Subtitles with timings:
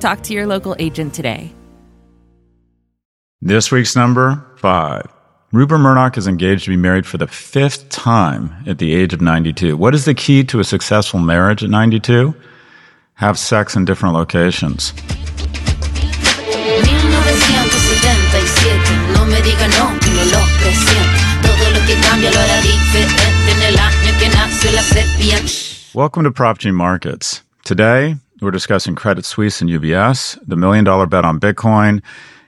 [0.00, 1.54] Talk to your local agent today.
[3.40, 5.06] This week's number five.
[5.52, 9.20] Rupert Murdoch is engaged to be married for the fifth time at the age of
[9.20, 9.76] 92.
[9.76, 12.34] What is the key to a successful marriage at 92?
[13.14, 14.92] Have sex in different locations.
[25.94, 27.42] Welcome to Prof G Markets.
[27.64, 32.02] Today, we're discussing Credit Suisse and UBS, the million dollar bet on Bitcoin,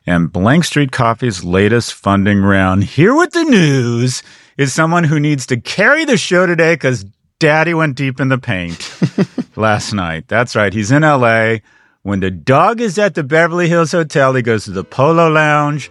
[0.06, 2.84] and Blank Street Coffee's latest funding round.
[2.84, 4.22] Here with the news
[4.56, 7.04] is someone who needs to carry the show today because
[7.38, 8.98] daddy went deep in the paint
[9.56, 10.28] last night.
[10.28, 10.72] That's right.
[10.72, 11.56] He's in LA.
[12.02, 15.90] When the dog is at the Beverly Hills Hotel, he goes to the Polo Lounge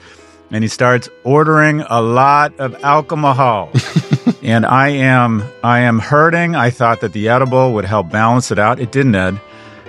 [0.52, 3.72] and he starts ordering a lot of alcohol.
[4.42, 6.56] and I am I am hurting.
[6.56, 8.80] I thought that the edible would help balance it out.
[8.80, 9.40] It didn't, Ed.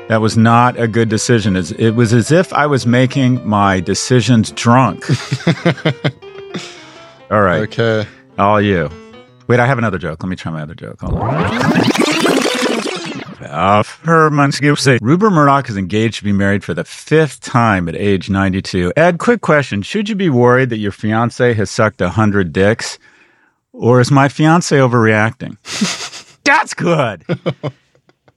[0.08, 1.54] That was not a good decision.
[1.54, 5.04] It was as if I was making my decisions drunk.
[7.30, 7.60] All right.
[7.62, 8.06] Okay.
[8.38, 8.88] All you.
[9.48, 10.22] Wait, I have another joke.
[10.22, 11.00] Let me try my other joke.
[11.02, 11.28] Hold on.
[13.50, 14.30] Off her
[14.76, 18.92] say Rupert Murdoch is engaged to be married for the fifth time at age 92.
[18.96, 19.82] Ed, quick question.
[19.82, 22.98] Should you be worried that your fiance has sucked a hundred dicks?
[23.72, 25.56] Or is my fiance overreacting?
[26.44, 27.24] That's good.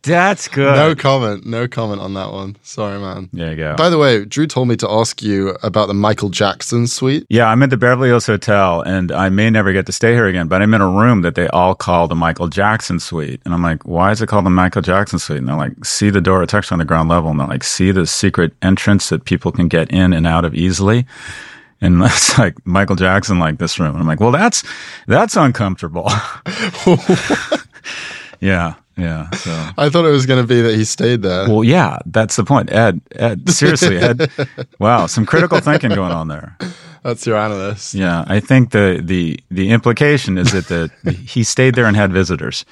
[0.03, 0.75] That's good.
[0.75, 1.45] No comment.
[1.45, 2.57] No comment on that one.
[2.63, 3.29] Sorry, man.
[3.33, 3.75] There you go.
[3.75, 7.27] By the way, Drew told me to ask you about the Michael Jackson suite.
[7.29, 10.25] Yeah, I'm at the Beverly Hills Hotel, and I may never get to stay here
[10.25, 13.41] again, but I'm in a room that they all call the Michael Jackson suite.
[13.45, 15.37] And I'm like, why is it called the Michael Jackson suite?
[15.37, 16.41] And they're like, see the door.
[16.41, 17.29] It's actually on the ground level.
[17.29, 20.55] And they're like, see the secret entrance that people can get in and out of
[20.55, 21.05] easily.
[21.79, 23.91] And it's like Michael Jackson like this room.
[23.91, 24.63] And I'm like, well, that's,
[25.05, 26.09] that's uncomfortable.
[28.39, 28.75] yeah.
[29.01, 29.29] Yeah.
[29.31, 31.47] So I thought it was going to be that he stayed there.
[31.49, 32.71] Well, yeah, that's the point.
[32.71, 34.29] Ed, Ed, seriously, Ed.
[34.79, 36.57] wow, some critical thinking going on there.
[37.03, 37.93] That's your analyst.
[37.93, 42.11] Yeah, I think the the the implication is that the he stayed there and had
[42.11, 42.63] visitors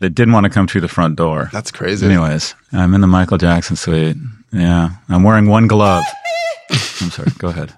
[0.00, 1.48] that didn't want to come through the front door.
[1.52, 2.06] That's crazy.
[2.06, 4.16] Anyways, I'm in the Michael Jackson suite.
[4.52, 6.04] Yeah, I'm wearing one glove.
[6.70, 7.30] I'm sorry.
[7.38, 7.72] Go ahead.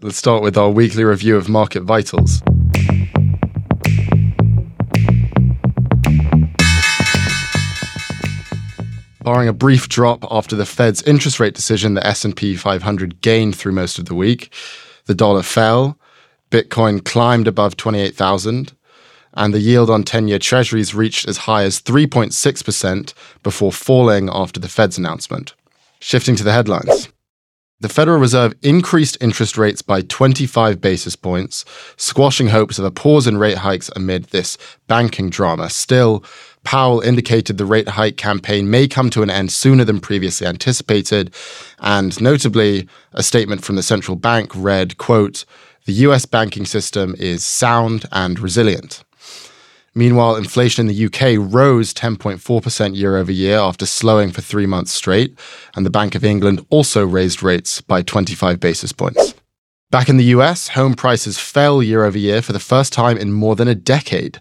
[0.00, 2.42] Let's start with our weekly review of market vitals.
[9.22, 13.72] Barring a brief drop after the Fed's interest rate decision, the S&P 500 gained through
[13.72, 14.52] most of the week.
[15.06, 15.96] The dollar fell,
[16.50, 18.72] Bitcoin climbed above 28,000,
[19.34, 24.68] and the yield on 10-year treasuries reached as high as 3.6% before falling after the
[24.68, 25.54] Fed's announcement.
[26.00, 27.08] Shifting to the headlines.
[27.80, 31.64] The Federal Reserve increased interest rates by 25 basis points,
[31.96, 35.68] squashing hopes of a pause in rate hikes amid this banking drama.
[35.68, 36.24] Still,
[36.64, 41.34] Powell indicated the rate hike campaign may come to an end sooner than previously anticipated,
[41.80, 45.44] and notably, a statement from the central bank read, quote,
[45.86, 49.02] "The US banking system is sound and resilient."
[49.94, 54.92] Meanwhile, inflation in the UK rose 10.4% year over year after slowing for 3 months
[54.92, 55.34] straight,
[55.74, 59.34] and the Bank of England also raised rates by 25 basis points.
[59.90, 63.32] Back in the US, home prices fell year over year for the first time in
[63.32, 64.40] more than a decade.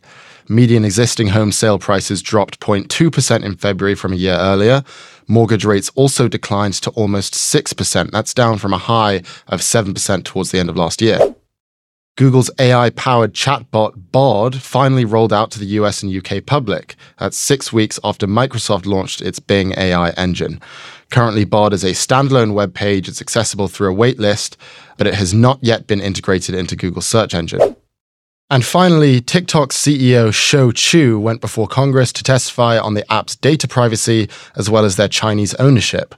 [0.51, 4.83] Median existing home sale prices dropped 0.2% in February from a year earlier.
[5.27, 8.11] Mortgage rates also declined to almost 6%.
[8.11, 11.19] That's down from a high of 7% towards the end of last year.
[12.17, 16.95] Google's AI powered chatbot Bard finally rolled out to the US and UK public.
[17.17, 20.59] That's six weeks after Microsoft launched its Bing AI engine.
[21.11, 23.07] Currently, Bard is a standalone web page.
[23.07, 24.57] It's accessible through a waitlist,
[24.97, 27.77] but it has not yet been integrated into Google's search engine.
[28.51, 33.65] And finally, TikTok's CEO Shou Chew went before Congress to testify on the app's data
[33.65, 36.13] privacy as well as their Chinese ownership.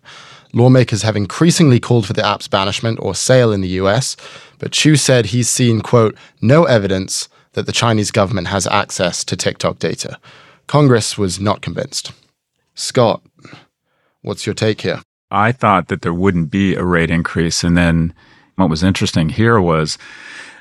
[0.52, 4.18] Lawmakers have increasingly called for the app's banishment or sale in the US,
[4.58, 9.38] but Chew said he's seen, quote, no evidence that the Chinese government has access to
[9.38, 10.18] TikTok data.
[10.66, 12.14] Congress was not convinced.
[12.74, 13.22] Scott,
[14.24, 15.04] what's your take here?
[15.30, 17.64] I thought that there wouldn't be a rate increase.
[17.64, 18.12] And then
[18.56, 20.00] what was interesting here was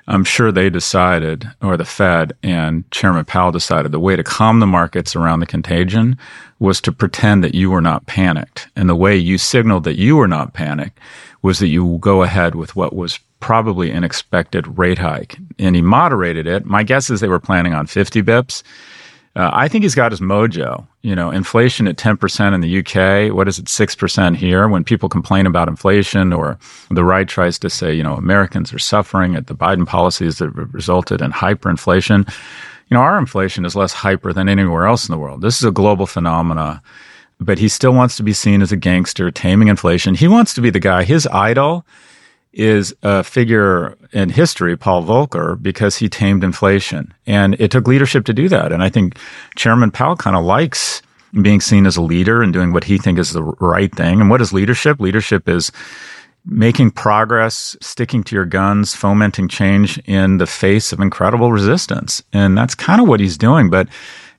[0.09, 4.61] I'm sure they decided, or the Fed and Chairman Powell decided, the way to calm
[4.61, 6.19] the markets around the contagion
[6.59, 8.69] was to pretend that you were not panicked.
[8.75, 10.99] And the way you signaled that you were not panicked
[11.43, 15.37] was that you go ahead with what was probably an expected rate hike.
[15.59, 16.65] And he moderated it.
[16.65, 18.63] My guess is they were planning on 50 bips.
[19.35, 20.87] Uh, I think he's got his mojo.
[21.01, 23.35] You know, inflation at 10% in the UK.
[23.35, 24.69] What is it, 6% here?
[24.69, 26.59] When people complain about inflation or
[26.91, 30.51] the right tries to say, you know, Americans are suffering at the Biden policies that
[30.51, 32.29] resulted in hyperinflation.
[32.89, 35.41] You know, our inflation is less hyper than anywhere else in the world.
[35.41, 36.83] This is a global phenomena,
[37.41, 40.15] but he still wants to be seen as a gangster taming inflation.
[40.15, 41.87] He wants to be the guy, his idol
[42.53, 47.13] is a figure in history, Paul Volcker, because he tamed inflation.
[47.27, 48.73] And it took leadership to do that.
[48.73, 49.17] And I think
[49.57, 51.03] Chairman Powell kind of likes
[51.41, 54.21] being seen as a leader and doing what he thinks is the right thing.
[54.21, 55.01] And what is leadership?
[55.01, 55.73] Leadership is
[56.45, 62.23] making progress, sticking to your guns, fomenting change in the face of incredible resistance.
[62.33, 63.71] And that's kind of what he's doing.
[63.71, 63.89] But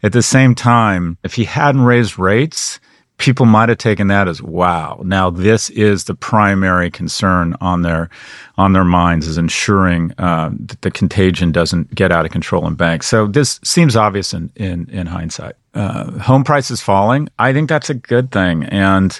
[0.03, 2.79] at the same time, if he hadn't raised rates,
[3.17, 8.09] people might have taken that as wow now this is the primary concern on their
[8.57, 12.75] on their minds is ensuring uh, that the contagion doesn't get out of control in
[12.75, 13.07] banks.
[13.07, 15.55] So this seems obvious in in, in hindsight.
[15.73, 18.63] Uh, home prices falling i think that's a good thing.
[18.65, 19.19] And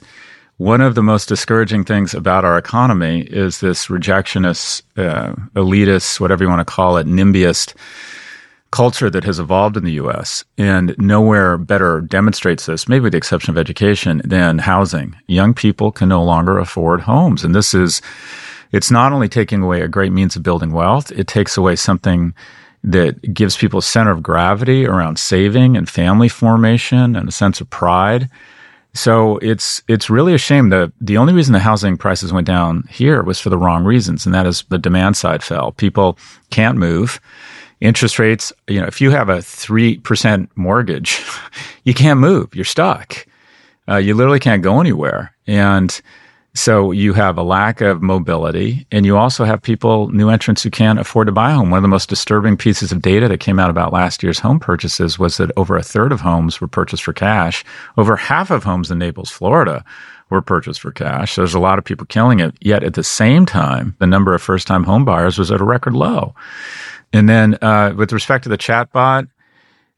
[0.58, 6.44] one of the most discouraging things about our economy is this rejectionist uh, elitist whatever
[6.44, 7.74] you want to call it nimbyist
[8.74, 13.20] culture that has evolved in the US, and nowhere better demonstrates this, maybe with the
[13.20, 15.16] exception of education, than housing.
[15.28, 17.44] Young people can no longer afford homes.
[17.44, 18.02] And this is,
[18.72, 22.34] it's not only taking away a great means of building wealth, it takes away something
[22.84, 27.62] that gives people a center of gravity around saving and family formation and a sense
[27.62, 28.28] of pride.
[28.96, 32.86] So it's it's really a shame that the only reason the housing prices went down
[32.90, 35.72] here was for the wrong reasons, and that is the demand side fell.
[35.74, 36.18] People
[36.50, 37.20] can't move
[37.84, 41.22] interest rates, you know, if you have a 3% mortgage,
[41.84, 42.56] you can't move.
[42.56, 43.26] You're stuck.
[43.88, 45.36] Uh, you literally can't go anywhere.
[45.46, 46.02] And
[46.56, 50.70] so you have a lack of mobility, and you also have people, new entrants who
[50.70, 51.72] can't afford to buy a home.
[51.72, 54.60] One of the most disturbing pieces of data that came out about last year's home
[54.60, 57.66] purchases was that over a third of homes were purchased for cash.
[57.98, 59.84] Over half of homes in Naples, Florida,
[60.30, 61.36] were purchased for cash.
[61.36, 62.56] There's a lot of people killing it.
[62.62, 65.66] Yet at the same time, the number of first time home buyers was at a
[65.66, 66.36] record low.
[67.14, 69.30] And then uh, with respect to the chatbot,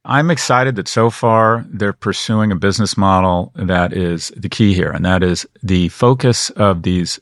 [0.03, 4.91] I'm excited that so far they're pursuing a business model that is the key here,
[4.91, 7.19] and that is the focus of these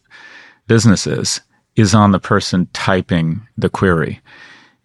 [0.67, 1.39] businesses
[1.75, 4.19] is on the person typing the query.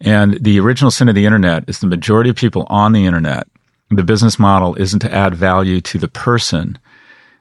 [0.01, 3.49] And the original sin of the internet is the majority of people on the internet.
[3.91, 6.79] The business model isn't to add value to the person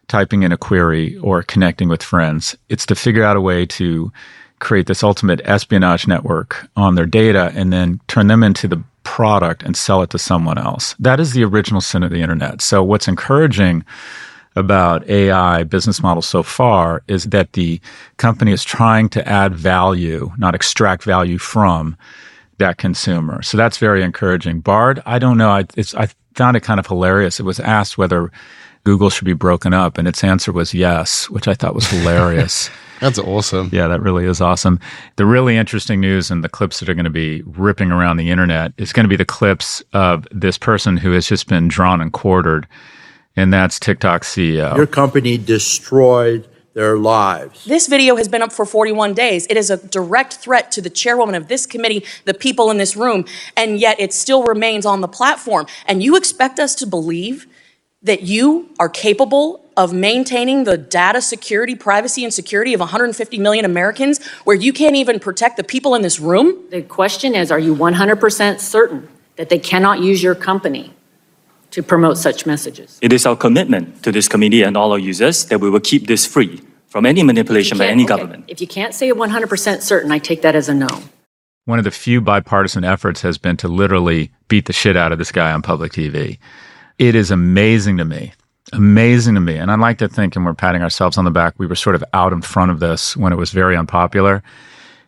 [0.07, 2.57] typing in a query or connecting with friends.
[2.69, 4.11] It's to figure out a way to
[4.59, 9.63] create this ultimate espionage network on their data and then turn them into the product
[9.63, 10.95] and sell it to someone else.
[10.99, 12.61] That is the original sin of the internet.
[12.61, 13.85] So what's encouraging
[14.55, 17.79] about AI business models so far is that the
[18.17, 21.95] company is trying to add value, not extract value from
[22.57, 23.41] that consumer.
[23.43, 24.61] So that's very encouraging.
[24.61, 25.51] Bard, I don't know.
[25.51, 25.65] I,
[25.95, 27.39] I found it kind of hilarious.
[27.39, 28.31] It was asked whether
[28.83, 32.69] Google should be broken up, and its answer was yes, which I thought was hilarious.
[32.99, 33.69] That's awesome.
[33.71, 34.79] Yeah, that really is awesome.
[35.17, 38.29] The really interesting news and the clips that are going to be ripping around the
[38.29, 42.01] internet is going to be the clips of this person who has just been drawn
[42.01, 42.67] and quartered,
[43.35, 44.75] and that's TikTok CEO.
[44.75, 47.65] Your company destroyed their lives.
[47.65, 49.47] This video has been up for 41 days.
[49.49, 52.95] It is a direct threat to the chairwoman of this committee, the people in this
[52.95, 53.25] room,
[53.55, 55.65] and yet it still remains on the platform.
[55.87, 57.47] And you expect us to believe
[58.01, 63.65] that you are capable of maintaining the data security, privacy, and security of 150 million
[63.65, 66.63] Americans where you can't even protect the people in this room?
[66.69, 70.93] The question is Are you 100% certain that they cannot use your company
[71.71, 72.97] to promote such messages?
[73.01, 76.07] It is our commitment to this committee and all our users that we will keep
[76.07, 78.15] this free from any manipulation by any okay.
[78.15, 78.45] government.
[78.47, 80.87] If you can't say 100% certain, I take that as a no.
[81.65, 85.17] One of the few bipartisan efforts has been to literally beat the shit out of
[85.17, 86.39] this guy on public TV.
[86.99, 88.33] It is amazing to me
[88.73, 89.57] amazing to me.
[89.57, 91.95] And I like to think, and we're patting ourselves on the back, we were sort
[91.95, 94.43] of out in front of this when it was very unpopular.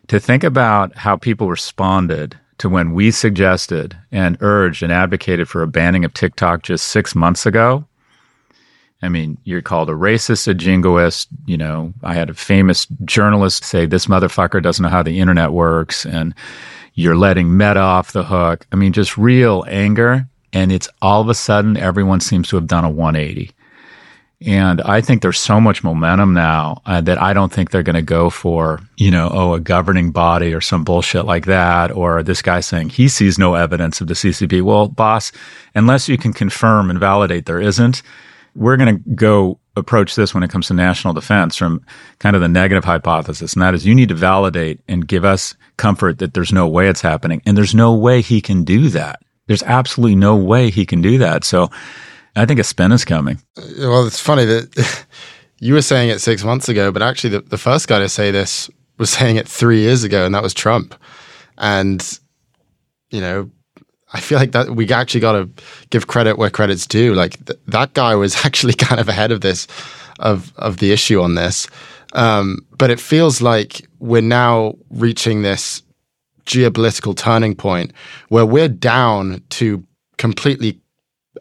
[0.08, 5.62] To think about how people responded to when we suggested and urged and advocated for
[5.62, 7.86] a banning of TikTok just six months ago.
[9.02, 11.28] I mean, you're called a racist, a jingoist.
[11.46, 15.52] You know, I had a famous journalist say this motherfucker doesn't know how the internet
[15.52, 16.34] works, and
[16.94, 18.66] you're letting Meta off the hook.
[18.72, 20.28] I mean, just real anger.
[20.52, 23.52] And it's all of a sudden everyone seems to have done a 180.
[24.46, 27.94] And I think there's so much momentum now uh, that I don't think they're going
[27.94, 32.22] to go for, you know, oh, a governing body or some bullshit like that, or
[32.22, 34.62] this guy saying he sees no evidence of the CCP.
[34.62, 35.30] Well, boss,
[35.74, 38.02] unless you can confirm and validate there isn't,
[38.54, 41.84] we're going to go approach this when it comes to national defense from
[42.18, 43.52] kind of the negative hypothesis.
[43.52, 46.88] And that is you need to validate and give us comfort that there's no way
[46.88, 47.42] it's happening.
[47.44, 49.20] And there's no way he can do that.
[49.50, 51.42] There's absolutely no way he can do that.
[51.42, 51.72] So
[52.36, 53.42] I think a spin is coming.
[53.56, 55.04] Well, it's funny that
[55.58, 58.30] you were saying it six months ago, but actually the, the first guy to say
[58.30, 60.94] this was saying it three years ago, and that was Trump.
[61.58, 62.20] And,
[63.10, 63.50] you know,
[64.12, 65.50] I feel like that we actually got to
[65.90, 67.14] give credit where credit's due.
[67.16, 69.66] Like th- that guy was actually kind of ahead of this,
[70.20, 71.66] of of the issue on this.
[72.12, 75.82] Um, but it feels like we're now reaching this
[76.50, 77.92] geopolitical turning point
[78.28, 79.84] where we're down to
[80.18, 80.80] completely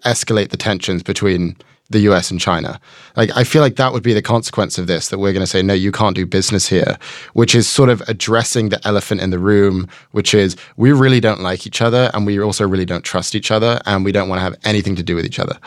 [0.06, 1.58] escalate the tensions between
[1.90, 2.80] the US and China.
[3.16, 5.48] Like I feel like that would be the consequence of this that we're going to
[5.48, 6.98] say no you can't do business here,
[7.34, 11.42] which is sort of addressing the elephant in the room, which is we really don't
[11.42, 14.40] like each other and we also really don't trust each other and we don't want
[14.40, 15.58] to have anything to do with each other.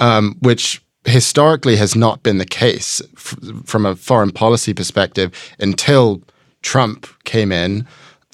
[0.00, 6.22] Um, which historically has not been the case f- from a foreign policy perspective until
[6.62, 7.86] Trump came in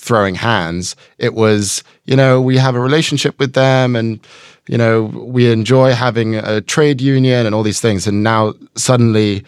[0.08, 0.96] throwing hands.
[1.18, 4.20] It was, you know, we have a relationship with them and
[4.68, 8.06] you know, we enjoy having a trade union and all these things.
[8.06, 9.44] And now suddenly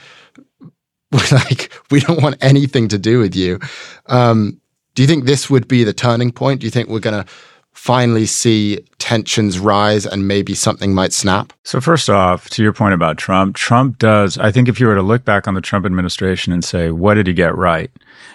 [1.13, 3.61] we're like, we don't want anything to do with you.
[4.07, 4.61] Um,
[4.95, 6.61] do you think this would be the turning point?
[6.61, 7.31] Do you think we're going to
[7.73, 11.53] finally see tensions rise and maybe something might snap?
[11.65, 14.95] So, first off, to your point about Trump, Trump does, I think if you were
[14.95, 17.91] to look back on the Trump administration and say, what did he get right?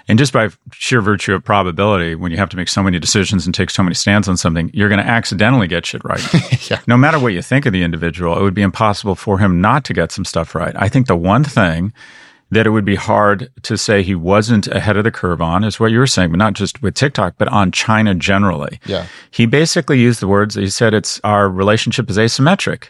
[0.07, 3.45] And just by sheer virtue of probability, when you have to make so many decisions
[3.45, 6.21] and take so many stands on something, you're going to accidentally get shit right.
[6.69, 6.79] yeah.
[6.87, 9.83] No matter what you think of the individual, it would be impossible for him not
[9.85, 10.75] to get some stuff right.
[10.75, 11.93] I think the one thing
[12.51, 15.79] that it would be hard to say he wasn't ahead of the curve on is
[15.79, 18.79] what you were saying, but not just with TikTok, but on China generally.
[18.85, 19.07] Yeah.
[19.31, 22.89] He basically used the words, he said it's our relationship is asymmetric.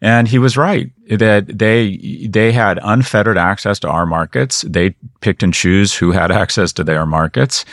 [0.00, 4.62] And he was right that they they had unfettered access to our markets.
[4.62, 7.64] They picked and choose who had access to their markets.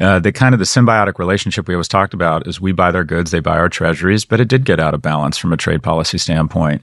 [0.00, 3.04] Uh, the kind of the symbiotic relationship we always talked about is we buy their
[3.04, 5.82] goods, they buy our treasuries, but it did get out of balance from a trade
[5.82, 6.80] policy standpoint.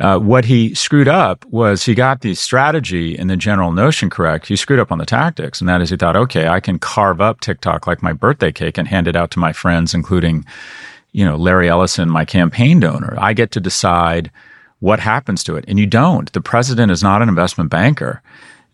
[0.00, 4.46] Uh, what he screwed up was he got the strategy and the general notion correct.
[4.46, 7.20] He screwed up on the tactics, and that is he thought, okay, I can carve
[7.20, 10.46] up TikTok like my birthday cake and hand it out to my friends, including
[11.12, 13.16] you know, Larry Ellison, my campaign donor.
[13.18, 14.30] I get to decide
[14.78, 15.64] what happens to it.
[15.68, 16.32] And you don't.
[16.32, 18.22] The president is not an investment banker.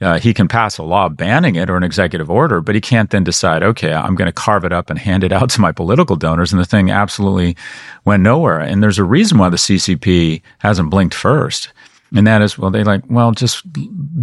[0.00, 3.10] Uh, he can pass a law banning it or an executive order, but he can't
[3.10, 5.72] then decide, okay, I'm going to carve it up and hand it out to my
[5.72, 6.52] political donors.
[6.52, 7.56] And the thing absolutely
[8.04, 8.60] went nowhere.
[8.60, 11.72] And there's a reason why the CCP hasn't blinked first.
[12.14, 13.64] And that is, well, they like, well, just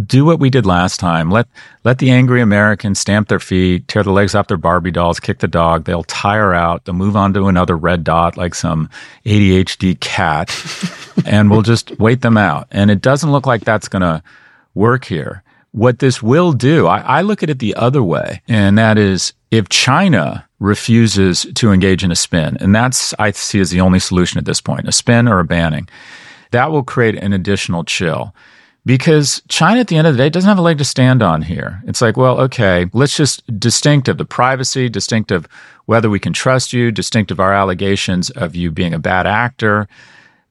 [0.06, 1.30] do what we did last time.
[1.30, 1.46] Let
[1.84, 5.40] let the angry Americans stamp their feet, tear the legs off their Barbie dolls, kick
[5.40, 5.84] the dog.
[5.84, 6.84] They'll tire out.
[6.84, 8.88] They'll move on to another red dot like some
[9.26, 10.50] ADHD cat,
[11.26, 12.68] and we'll just wait them out.
[12.70, 14.22] And it doesn't look like that's going to
[14.74, 15.42] work here.
[15.74, 19.32] What this will do, I, I look at it the other way, and that is
[19.50, 23.98] if China refuses to engage in a spin, and that's I see as the only
[23.98, 25.88] solution at this point, a spin or a banning
[26.52, 28.32] that will create an additional chill
[28.86, 31.42] because China at the end of the day doesn't have a leg to stand on
[31.42, 31.82] here.
[31.88, 35.48] It's like, well, okay, let's just distinct of the privacy, distinct of
[35.86, 39.88] whether we can trust you, distinct of our allegations of you being a bad actor.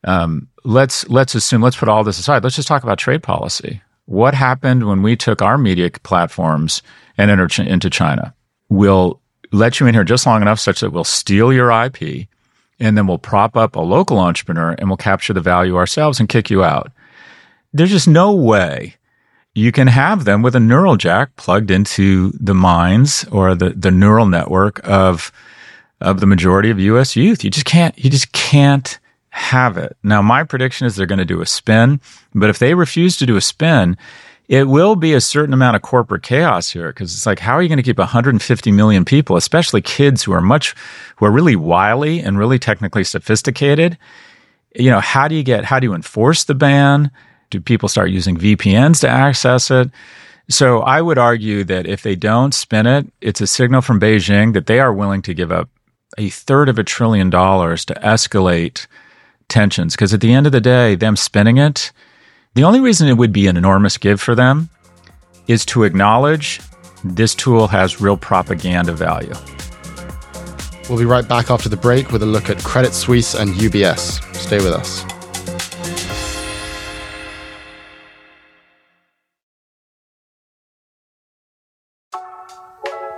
[0.03, 2.43] Um, let's let's assume let's put all this aside.
[2.43, 3.81] Let's just talk about trade policy.
[4.05, 6.81] What happened when we took our media platforms
[7.17, 8.33] and entered into China?
[8.69, 12.27] We'll let you in here just long enough such that we'll steal your IP
[12.79, 16.27] and then we'll prop up a local entrepreneur and we'll capture the value ourselves and
[16.27, 16.91] kick you out.
[17.71, 18.95] There's just no way
[19.55, 23.91] you can have them with a neural jack plugged into the minds or the, the
[23.91, 25.31] neural network of
[26.01, 27.43] of the majority of US youth.
[27.43, 28.99] You just can't you just can't
[29.33, 29.97] have it.
[30.03, 31.99] Now my prediction is they're going to do a spin,
[32.35, 33.97] but if they refuse to do a spin,
[34.47, 37.61] it will be a certain amount of corporate chaos here because it's like, how are
[37.63, 40.75] you going to keep 150 million people, especially kids who are much,
[41.15, 43.97] who are really wily and really technically sophisticated?
[44.75, 47.09] You know, how do you get, how do you enforce the ban?
[47.49, 49.89] Do people start using VPNs to access it?
[50.47, 54.53] So I would argue that if they don't spin it, it's a signal from Beijing
[54.53, 55.69] that they are willing to give up
[56.19, 58.85] a third of a trillion dollars to escalate
[59.49, 59.95] tensions.
[59.95, 61.91] Because at the end of the day, them spinning it,
[62.55, 64.69] the only reason it would be an enormous give for them
[65.47, 66.61] is to acknowledge
[67.03, 69.33] this tool has real propaganda value.
[70.89, 74.35] We'll be right back after the break with a look at Credit Suisse and UBS.
[74.35, 75.03] Stay with us.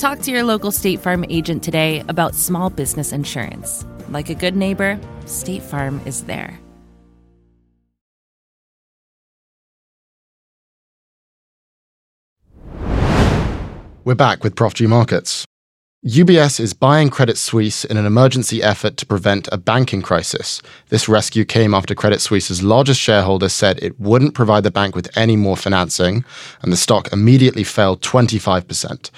[0.00, 3.84] Talk to your local State Farm agent today about small business insurance.
[4.08, 6.58] Like a good neighbor, State Farm is there.
[14.06, 15.44] We're back with Prof G Markets.
[16.06, 20.62] UBS is buying Credit Suisse in an emergency effort to prevent a banking crisis.
[20.88, 25.14] This rescue came after Credit Suisse's largest shareholder said it wouldn't provide the bank with
[25.14, 26.24] any more financing,
[26.62, 29.10] and the stock immediately fell 25%.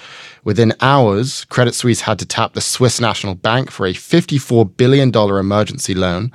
[0.43, 5.15] Within hours, Credit Suisse had to tap the Swiss National Bank for a $54 billion
[5.15, 6.31] emergency loan,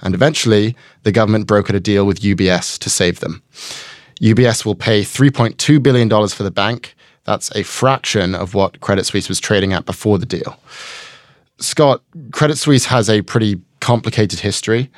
[0.00, 3.42] and eventually, the government brokered a deal with UBS to save them.
[4.20, 6.94] UBS will pay $3.2 billion for the bank
[7.24, 10.58] that's a fraction of what Credit Suisse was trading at before the deal.
[11.58, 14.90] Scott, Credit Suisse has a pretty complicated history.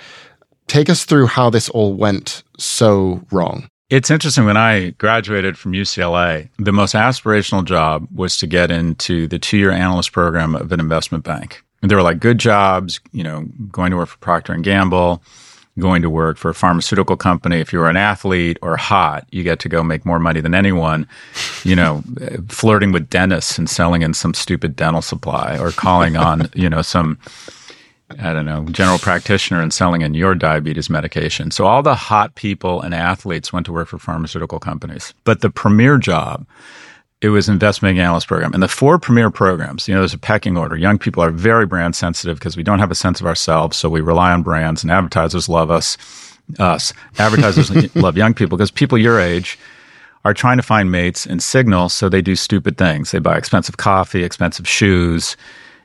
[0.66, 3.68] Take us through how this all went so wrong.
[3.94, 4.44] It's interesting.
[4.44, 9.56] When I graduated from UCLA, the most aspirational job was to get into the two
[9.56, 11.62] year analyst program of an investment bank.
[11.80, 15.22] And there were like good jobs, you know, going to work for Procter and Gamble,
[15.78, 19.44] going to work for a pharmaceutical company, if you were an athlete or hot, you
[19.44, 21.06] get to go make more money than anyone,
[21.62, 22.02] you know,
[22.48, 26.82] flirting with dentists and selling in some stupid dental supply or calling on, you know,
[26.82, 27.16] some,
[28.20, 31.50] I don't know, general practitioner and selling in your diabetes medication.
[31.50, 35.14] So all the hot people and athletes went to work for pharmaceutical companies.
[35.24, 36.46] But the premier job
[37.24, 38.52] it was investment analyst program.
[38.52, 40.76] And the four premier programs, you know, there's a pecking order.
[40.76, 43.78] Young people are very brand sensitive because we don't have a sense of ourselves.
[43.78, 45.96] So we rely on brands and advertisers love us.
[46.58, 46.92] Us.
[47.18, 49.58] Advertisers love young people because people your age
[50.26, 51.88] are trying to find mates and signal.
[51.88, 53.10] So they do stupid things.
[53.10, 55.34] They buy expensive coffee, expensive shoes,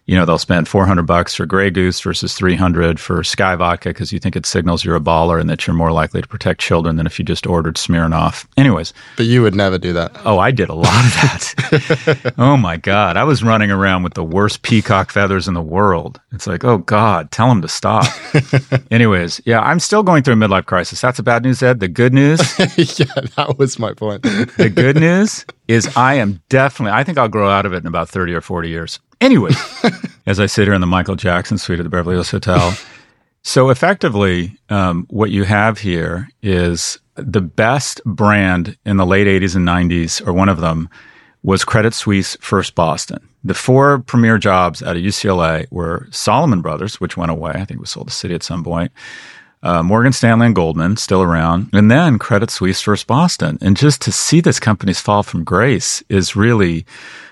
[0.10, 4.12] you know, they'll spend 400 bucks for Grey Goose versus 300 for Skyy Vodka because
[4.12, 6.96] you think it signals you're a baller and that you're more likely to protect children
[6.96, 8.48] than if you just ordered Smirnoff.
[8.58, 8.92] Anyways.
[9.18, 10.20] But you would never do that.
[10.26, 12.34] Oh, I did a lot of that.
[12.40, 13.18] oh my God.
[13.18, 16.20] I was running around with the worst peacock feathers in the world.
[16.32, 18.08] It's like, oh God, tell him to stop.
[18.90, 21.00] Anyways, yeah, I'm still going through a midlife crisis.
[21.02, 21.82] That's the bad news, Ed.
[21.82, 22.40] The good news.
[22.60, 24.24] yeah, that was my point.
[24.24, 27.86] the good news is I am definitely, I think I'll grow out of it in
[27.86, 29.00] about 30 or 40 years.
[29.22, 29.52] Anyway,
[30.26, 32.78] as I sit here in the Michael Jackson suite at the Beverly Hills Hotel.
[33.42, 39.56] So effectively, um, what you have here is the best brand in the late 80s
[39.56, 40.90] and 90s, or one of them,
[41.44, 43.28] was Credit Suisse First Boston.
[43.44, 47.52] The four premier jobs at UCLA were Salomon Brothers, which went away.
[47.52, 48.92] I think it was sold to Citi at some point.
[49.62, 53.58] Uh, Morgan Stanley and Goldman still around, and then Credit Suisse First Boston.
[53.62, 56.86] And just to see this company's fall from grace is really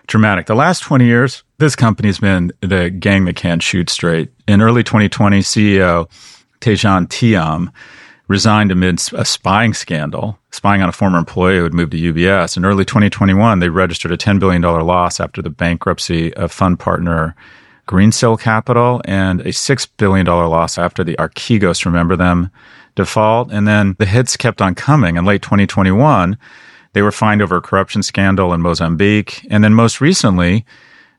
[0.07, 0.47] dramatic.
[0.47, 4.31] The last 20 years, this company's been the gang that can't shoot straight.
[4.47, 6.09] In early 2020, CEO
[6.61, 7.71] Tidjane Thiam
[8.27, 12.57] resigned amid a spying scandal, spying on a former employee who had moved to UBS.
[12.57, 17.35] In early 2021, they registered a $10 billion loss after the bankruptcy of fund partner
[17.87, 22.51] Greensill Capital and a $6 billion loss after the Archegos, remember them,
[22.95, 23.49] default.
[23.49, 25.15] And then the hits kept on coming.
[25.15, 26.37] In late 2021,
[26.93, 29.45] They were fined over a corruption scandal in Mozambique.
[29.49, 30.65] And then most recently,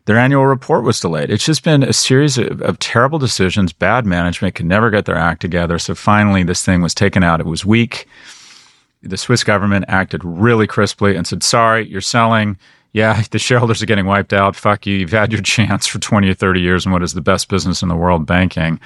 [0.09, 1.31] their annual report was delayed.
[1.31, 5.17] It's just been a series of, of, terrible decisions, bad management, could never get their
[5.17, 5.79] act together.
[5.79, 7.41] So finally, this thing was taken out.
[7.41, 8.09] It was weak.
[9.03, 12.57] The Swiss government acted really crisply and said, sorry, you're selling.
[12.95, 14.57] Yeah, the shareholders are getting wiped out.
[14.57, 14.95] Fuck you.
[14.95, 17.83] You've had your chance for 20 or 30 years in what is the best business
[17.83, 18.81] in the world, banking.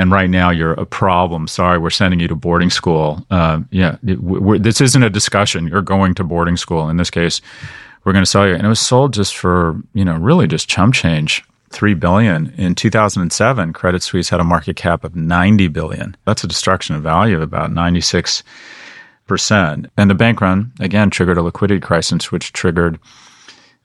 [0.00, 1.46] And right now you're a problem.
[1.46, 3.22] Sorry, we're sending you to boarding school.
[3.30, 5.68] Uh, yeah, it, this isn't a discussion.
[5.68, 6.88] You're going to boarding school.
[6.88, 7.42] In this case,
[8.04, 8.54] we're going to sell you.
[8.54, 11.44] And it was sold just for, you know, really just chump change.
[11.68, 16.48] 3 billion in 2007 credit suisse had a market cap of 90 billion that's a
[16.48, 18.42] destruction of value of about 96
[19.28, 22.98] percent and the bank run again triggered a liquidity crisis which triggered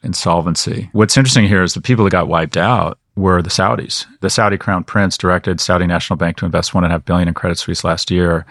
[0.01, 4.29] insolvency what's interesting here is the people that got wiped out were the saudis the
[4.29, 8.11] saudi crown prince directed saudi national bank to invest 1.5 billion in credit suisse last
[8.11, 8.45] year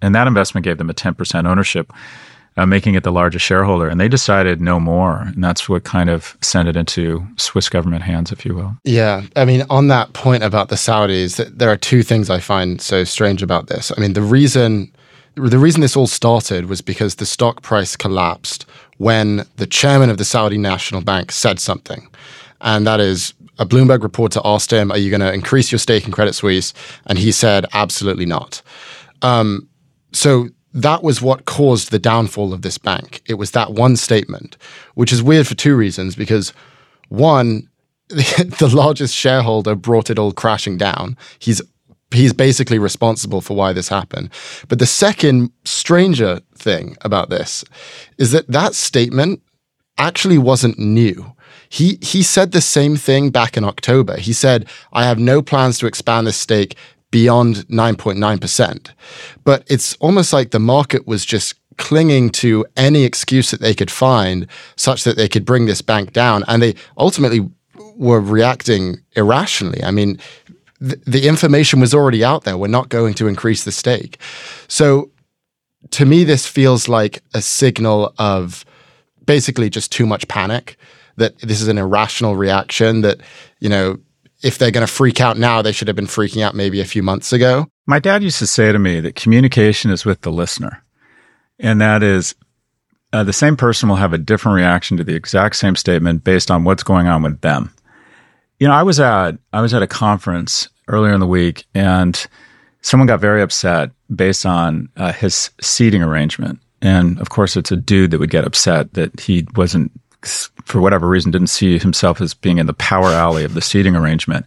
[0.00, 1.92] and that investment gave them a 10% ownership
[2.58, 3.88] uh, making it the largest shareholder.
[3.88, 5.20] And they decided no more.
[5.20, 8.76] And that's what kind of sent it into Swiss government hands, if you will.
[8.82, 9.22] Yeah.
[9.36, 13.04] I mean, on that point about the Saudis, there are two things I find so
[13.04, 13.92] strange about this.
[13.96, 14.92] I mean, the reason.
[15.34, 18.66] The reason this all started was because the stock price collapsed
[18.96, 22.08] when the chairman of the Saudi National Bank said something.
[22.60, 26.06] And that is a Bloomberg reporter asked him, Are you going to increase your stake
[26.06, 26.72] in Credit Suisse?
[27.06, 28.62] And he said, Absolutely not.
[29.22, 29.68] Um,
[30.12, 33.22] so that was what caused the downfall of this bank.
[33.26, 34.56] It was that one statement,
[34.94, 36.14] which is weird for two reasons.
[36.14, 36.52] Because
[37.08, 37.68] one,
[38.08, 41.16] the largest shareholder brought it all crashing down.
[41.38, 41.62] He's
[42.10, 44.30] he's basically responsible for why this happened.
[44.68, 47.64] But the second stranger thing about this
[48.16, 49.42] is that that statement
[49.98, 51.34] actually wasn't new.
[51.68, 54.16] He he said the same thing back in October.
[54.16, 56.76] He said, "I have no plans to expand this stake
[57.10, 58.90] beyond 9.9%.
[59.44, 63.90] But it's almost like the market was just clinging to any excuse that they could
[63.90, 66.44] find such that they could bring this bank down.
[66.48, 67.48] And they ultimately
[67.96, 69.82] were reacting irrationally.
[69.82, 70.18] I mean,
[70.80, 72.58] th- the information was already out there.
[72.58, 74.18] We're not going to increase the stake.
[74.66, 75.10] So
[75.90, 78.64] to me, this feels like a signal of
[79.24, 80.76] basically just too much panic,
[81.18, 83.20] that this is an irrational reaction, that,
[83.60, 83.98] you know,
[84.42, 86.84] if they're going to freak out now, they should have been freaking out maybe a
[86.84, 87.66] few months ago.
[87.86, 90.82] My dad used to say to me that communication is with the listener.
[91.58, 92.34] And that is
[93.12, 96.50] uh, the same person will have a different reaction to the exact same statement based
[96.50, 97.72] on what's going on with them.
[98.60, 102.26] You know, I was at I was at a conference earlier in the week and
[102.80, 106.60] someone got very upset based on uh, his seating arrangement.
[106.80, 109.90] And of course, it's a dude that would get upset that he wasn't
[110.22, 113.96] for whatever reason, didn't see himself as being in the power alley of the seating
[113.96, 114.46] arrangement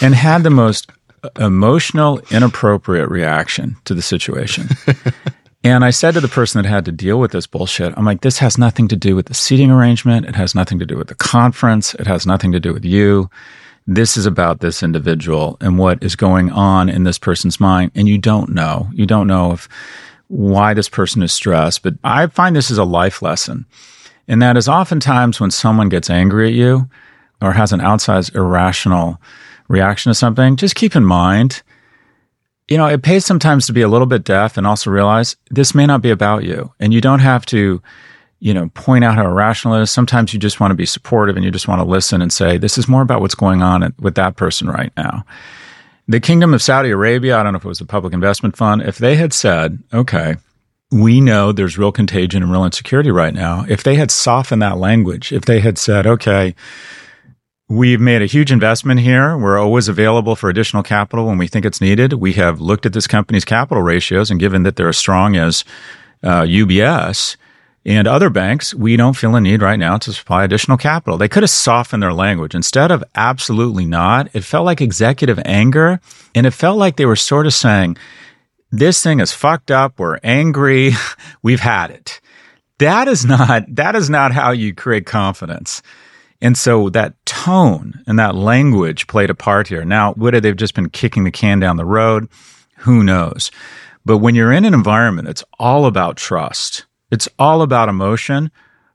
[0.00, 0.90] and had the most
[1.22, 4.68] uh, emotional, inappropriate reaction to the situation.
[5.64, 8.20] and I said to the person that had to deal with this bullshit, I'm like,
[8.20, 10.26] this has nothing to do with the seating arrangement.
[10.26, 11.94] It has nothing to do with the conference.
[11.94, 13.30] It has nothing to do with you.
[13.86, 17.90] This is about this individual and what is going on in this person's mind.
[17.96, 18.88] And you don't know.
[18.92, 19.68] You don't know if
[20.28, 21.82] why this person is stressed.
[21.82, 23.66] But I find this is a life lesson
[24.28, 26.88] and that is oftentimes when someone gets angry at you
[27.40, 29.20] or has an outsized irrational
[29.68, 31.62] reaction to something, just keep in mind,
[32.68, 35.74] you know, it pays sometimes to be a little bit deaf and also realize this
[35.74, 36.72] may not be about you.
[36.78, 37.82] And you don't have to,
[38.38, 39.90] you know, point out how irrational it is.
[39.90, 42.58] Sometimes you just want to be supportive and you just want to listen and say,
[42.58, 45.24] this is more about what's going on with that person right now.
[46.08, 48.82] The Kingdom of Saudi Arabia, I don't know if it was a public investment fund,
[48.82, 50.36] if they had said, okay,
[50.92, 53.64] we know there's real contagion and real insecurity right now.
[53.68, 56.54] If they had softened that language, if they had said, okay,
[57.68, 59.36] we've made a huge investment here.
[59.36, 62.12] We're always available for additional capital when we think it's needed.
[62.14, 65.64] We have looked at this company's capital ratios, and given that they're as strong as
[66.22, 67.36] uh, UBS
[67.84, 71.16] and other banks, we don't feel a need right now to supply additional capital.
[71.16, 72.54] They could have softened their language.
[72.54, 76.00] Instead of absolutely not, it felt like executive anger,
[76.34, 77.96] and it felt like they were sort of saying,
[78.72, 79.98] this thing is fucked up.
[79.98, 80.92] We're angry.
[81.42, 82.20] We've had it.
[82.78, 85.82] That is not, that is not how you create confidence.
[86.40, 89.84] And so that tone and that language played a part here.
[89.84, 92.28] Now, would they've just been kicking the can down the road?
[92.78, 93.52] Who knows?
[94.04, 96.86] But when you're in an environment, it's all about trust.
[97.12, 98.50] It's all about emotion.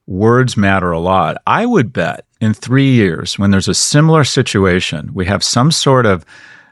[0.06, 1.42] Words matter a lot.
[1.48, 6.06] I would bet in three years, when there's a similar situation, we have some sort
[6.06, 6.26] of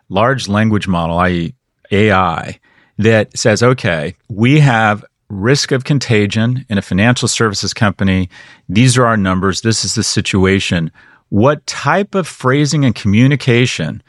[0.09, 1.55] large language model, i.e.,
[1.91, 2.59] AI,
[2.97, 8.29] that says, okay, we have risk of contagion in a financial services company.
[8.69, 9.61] These are our numbers.
[9.61, 10.91] This is the situation.
[11.29, 14.03] What type of phrasing and communication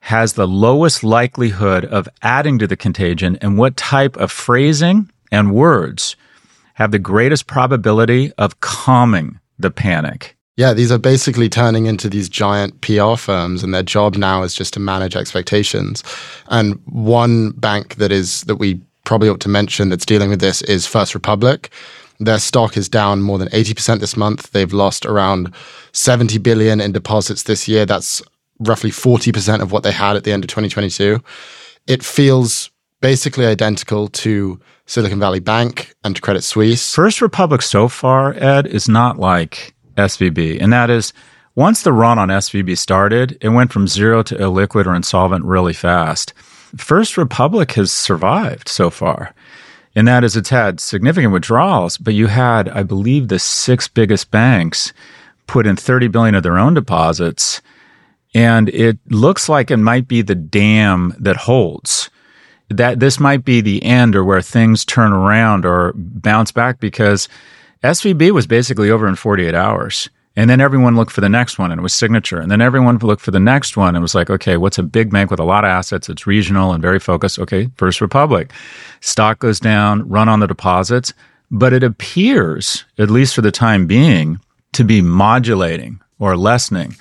[0.00, 5.54] has the lowest likelihood of adding to the contagion, and what type of phrasing and
[5.54, 6.16] words
[6.74, 10.36] have the greatest probability of calming the panic.
[10.56, 14.54] Yeah, these are basically turning into these giant PR firms, and their job now is
[14.54, 16.04] just to manage expectations.
[16.48, 20.60] And one bank that is that we probably ought to mention that's dealing with this
[20.62, 21.72] is First Republic.
[22.20, 24.52] Their stock is down more than 80% this month.
[24.52, 25.52] They've lost around
[25.92, 27.86] 70 billion in deposits this year.
[27.86, 28.22] That's
[28.60, 31.20] roughly 40% of what they had at the end of 2022.
[31.86, 36.94] It feels basically identical to Silicon Valley Bank and Credit Suisse.
[36.94, 40.60] First Republic so far, Ed, is not like SVB.
[40.60, 41.12] And that is
[41.54, 45.72] once the run on SVB started, it went from zero to illiquid or insolvent really
[45.72, 46.32] fast.
[46.76, 49.34] First Republic has survived so far.
[49.94, 54.30] And that is it's had significant withdrawals, but you had, I believe, the six biggest
[54.30, 54.94] banks
[55.46, 57.60] put in 30 billion of their own deposits.
[58.34, 62.08] And it looks like it might be the dam that holds
[62.72, 67.28] that this might be the end or where things turn around or bounce back because
[67.82, 70.08] SVB was basically over in 48 hours.
[70.34, 72.40] And then everyone looked for the next one and it was signature.
[72.40, 75.10] And then everyone looked for the next one and was like, okay, what's a big
[75.10, 76.08] bank with a lot of assets?
[76.08, 77.38] It's regional and very focused.
[77.38, 78.50] Okay, First Republic.
[79.00, 81.12] Stock goes down, run on the deposits.
[81.50, 84.40] But it appears, at least for the time being,
[84.72, 86.96] to be modulating or lessening.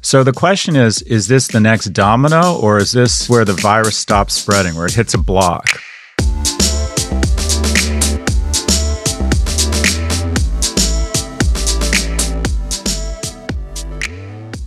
[0.00, 3.96] So the question is is this the next domino or is this where the virus
[3.96, 5.68] stops spreading, where it hits a block?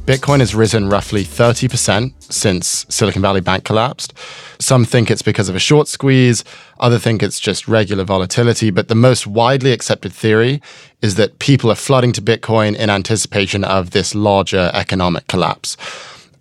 [0.06, 4.13] Bitcoin has risen roughly 30% since Silicon Valley Bank collapsed.
[4.60, 6.44] Some think it's because of a short squeeze,
[6.80, 10.62] others think it's just regular volatility, but the most widely accepted theory
[11.02, 15.76] is that people are flooding to Bitcoin in anticipation of this larger economic collapse.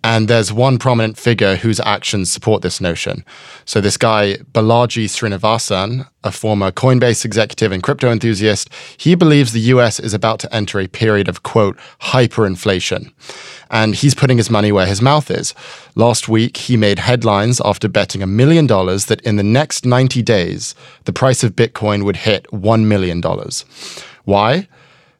[0.05, 3.25] And there's one prominent figure whose actions support this notion.
[3.65, 9.73] So, this guy, Balaji Srinivasan, a former Coinbase executive and crypto enthusiast, he believes the
[9.73, 13.11] US is about to enter a period of, quote, hyperinflation.
[13.71, 15.55] And he's putting his money where his mouth is.
[15.95, 20.21] Last week, he made headlines after betting a million dollars that in the next 90
[20.21, 23.23] days, the price of Bitcoin would hit $1 million.
[24.25, 24.67] Why?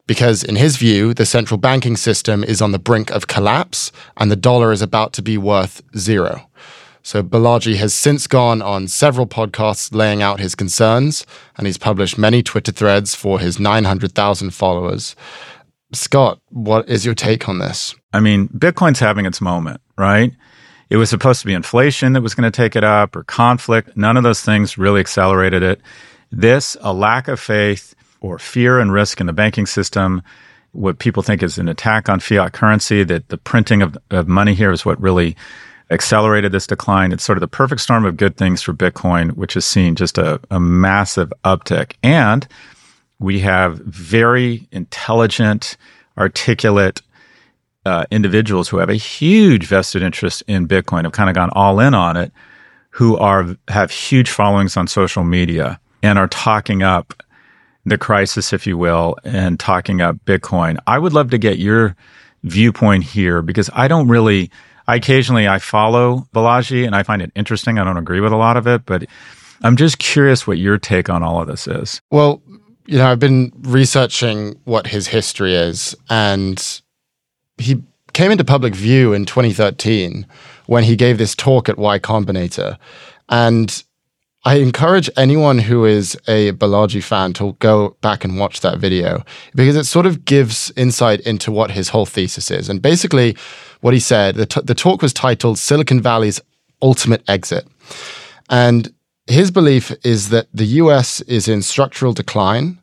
[0.07, 4.29] Because, in his view, the central banking system is on the brink of collapse and
[4.29, 6.49] the dollar is about to be worth zero.
[7.01, 12.17] So, Balaji has since gone on several podcasts laying out his concerns, and he's published
[12.17, 15.15] many Twitter threads for his 900,000 followers.
[15.93, 17.95] Scott, what is your take on this?
[18.11, 20.33] I mean, Bitcoin's having its moment, right?
[20.89, 23.95] It was supposed to be inflation that was going to take it up or conflict.
[23.95, 25.81] None of those things really accelerated it.
[26.31, 30.21] This, a lack of faith, or fear and risk in the banking system,
[30.71, 34.53] what people think is an attack on fiat currency, that the printing of, of money
[34.53, 35.35] here is what really
[35.91, 37.11] accelerated this decline.
[37.11, 40.17] It's sort of the perfect storm of good things for Bitcoin, which has seen just
[40.17, 41.93] a, a massive uptick.
[42.03, 42.47] And
[43.19, 45.77] we have very intelligent,
[46.17, 47.01] articulate
[47.85, 51.79] uh, individuals who have a huge vested interest in Bitcoin, have kind of gone all
[51.79, 52.31] in on it,
[52.89, 57.13] who are have huge followings on social media and are talking up
[57.85, 60.77] the crisis, if you will, and talking up Bitcoin.
[60.87, 61.95] I would love to get your
[62.43, 64.51] viewpoint here because I don't really.
[64.87, 67.79] I occasionally I follow Balaji and I find it interesting.
[67.79, 69.05] I don't agree with a lot of it, but
[69.63, 72.01] I'm just curious what your take on all of this is.
[72.11, 72.41] Well,
[72.85, 76.81] you know, I've been researching what his history is, and
[77.57, 77.81] he
[78.13, 80.27] came into public view in 2013
[80.67, 82.77] when he gave this talk at Y Combinator.
[83.29, 83.83] And
[84.47, 89.23] I encourage anyone who is a Balaji fan to go back and watch that video
[89.55, 92.69] because it sort of gives insight into what his whole thesis is.
[92.69, 93.35] And basically,
[93.81, 96.39] what he said, the, t- the talk was titled Silicon Valley's
[96.79, 97.67] Ultimate Exit.
[98.47, 98.93] And
[99.25, 102.79] his belief is that the US is in structural decline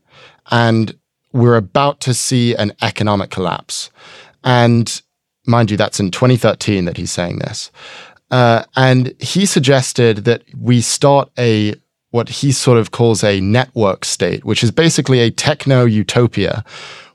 [0.51, 0.99] and
[1.33, 3.89] we're about to see an economic collapse.
[4.43, 5.01] And
[5.47, 7.71] mind you, that's in 2013 that he's saying this.
[8.33, 11.75] Uh, and he suggested that we start a
[12.11, 16.63] what he sort of calls a network state, which is basically a techno utopia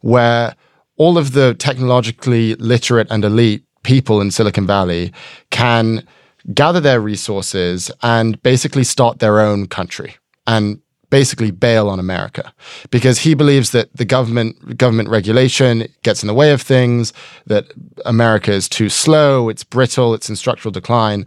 [0.02, 0.56] where
[0.96, 5.14] all of the technologically literate and elite people in Silicon Valley
[5.52, 6.06] can
[6.54, 10.16] gather their resources and basically start their own country.
[10.48, 12.54] And basically bail on America
[12.90, 17.14] because he believes that the government government regulation gets in the way of things,
[17.46, 17.66] that
[18.06, 21.26] America is too slow, it's brittle, it's in structural decline,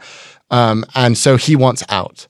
[0.51, 2.27] um, and so he wants out.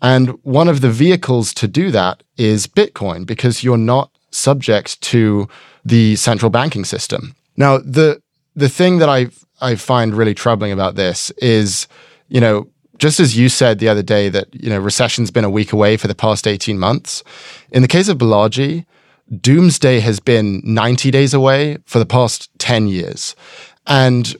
[0.00, 5.48] And one of the vehicles to do that is Bitcoin because you're not subject to
[5.84, 7.34] the central banking system.
[7.56, 8.20] Now, the
[8.54, 9.28] the thing that I
[9.60, 11.86] I find really troubling about this is,
[12.28, 15.50] you know, just as you said the other day that you know recession's been a
[15.50, 17.22] week away for the past 18 months,
[17.70, 18.84] in the case of Balaji,
[19.40, 23.34] doomsday has been 90 days away for the past 10 years.
[23.86, 24.36] And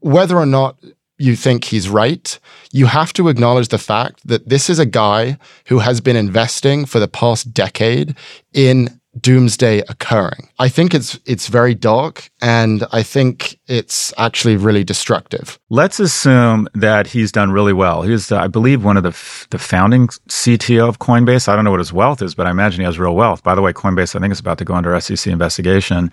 [0.00, 0.76] whether or not
[1.18, 2.38] you think he's right,
[2.72, 6.84] you have to acknowledge the fact that this is a guy who has been investing
[6.84, 8.16] for the past decade
[8.52, 10.48] in doomsday occurring.
[10.58, 15.58] I think it's it's very dark and I think it's actually really destructive.
[15.68, 18.02] Let's assume that he's done really well.
[18.02, 21.48] He's I believe one of the f- the founding CTO of Coinbase.
[21.48, 23.42] I don't know what his wealth is, but I imagine he has real wealth.
[23.42, 26.10] By the way, Coinbase I think is about to go under SEC investigation.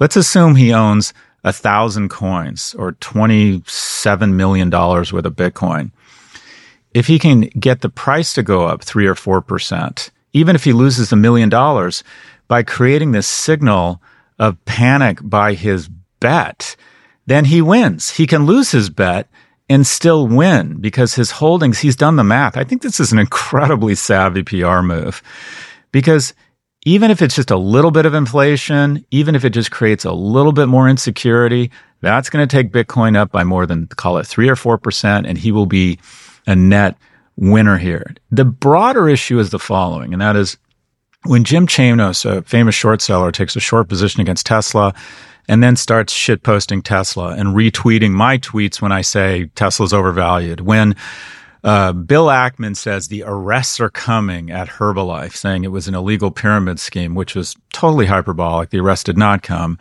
[0.00, 1.12] Let's assume he owns
[1.44, 5.92] a thousand coins or $27 million worth of Bitcoin.
[6.94, 10.72] If he can get the price to go up three or 4%, even if he
[10.72, 12.02] loses a million dollars
[12.48, 14.02] by creating this signal
[14.38, 15.88] of panic by his
[16.20, 16.76] bet,
[17.26, 18.10] then he wins.
[18.10, 19.28] He can lose his bet
[19.68, 22.56] and still win because his holdings, he's done the math.
[22.56, 25.22] I think this is an incredibly savvy PR move
[25.92, 26.32] because
[26.86, 30.12] even if it's just a little bit of inflation, even if it just creates a
[30.12, 34.26] little bit more insecurity, that's going to take Bitcoin up by more than call it
[34.26, 35.98] three or 4%, and he will be
[36.46, 36.96] a net
[37.36, 38.14] winner here.
[38.30, 40.56] The broader issue is the following, and that is
[41.24, 44.94] when Jim Chanos, a famous short seller, takes a short position against Tesla
[45.48, 50.94] and then starts shitposting Tesla and retweeting my tweets when I say Tesla's overvalued, when
[51.64, 56.30] uh, Bill Ackman says the arrests are coming at Herbalife, saying it was an illegal
[56.30, 58.70] pyramid scheme, which was totally hyperbolic.
[58.70, 59.78] The arrest did not come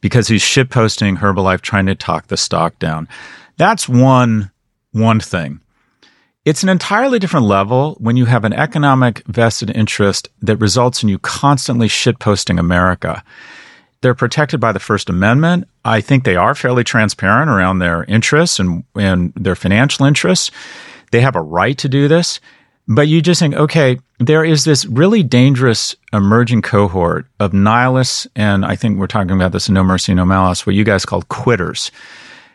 [0.00, 3.08] because he's shitposting Herbalife, trying to talk the stock down.
[3.56, 4.50] That's one
[4.92, 5.60] one thing.
[6.44, 11.08] It's an entirely different level when you have an economic vested interest that results in
[11.08, 13.22] you constantly shitposting America.
[14.00, 15.68] They're protected by the First Amendment.
[15.84, 20.50] I think they are fairly transparent around their interests and, and their financial interests.
[21.10, 22.40] They have a right to do this.
[22.90, 28.64] But you just think, okay, there is this really dangerous emerging cohort of nihilists, and
[28.64, 31.20] I think we're talking about this in No Mercy, No Malice, what you guys call
[31.22, 31.90] quitters.